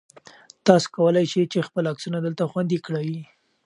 [0.65, 3.11] تاسو کولای شئ چې خپل عکسونه دلته خوندي کړئ.